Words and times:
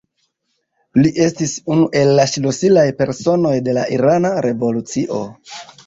Li 1.03 1.11
estis 1.25 1.53
unu 1.75 1.85
el 2.01 2.15
la 2.21 2.27
ŝlosilaj 2.33 2.89
personoj 3.05 3.55
de 3.69 3.79
la 3.81 3.87
irana 3.99 4.37
revolucio. 4.51 5.25